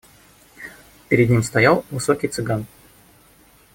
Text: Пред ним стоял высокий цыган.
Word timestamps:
Пред 1.09 1.29
ним 1.29 1.43
стоял 1.43 1.85
высокий 1.91 2.27
цыган. 2.27 2.65